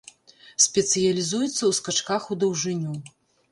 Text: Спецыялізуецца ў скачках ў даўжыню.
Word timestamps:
Спецыялізуецца 0.65 1.53
ў 1.65 1.71
скачках 1.81 2.23
ў 2.33 2.41
даўжыню. 2.47 2.93